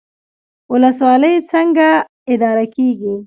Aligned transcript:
ولسوالۍ 0.71 1.33
څنګه 1.51 1.87
اداره 2.33 2.65
کیږي؟ 2.75 3.13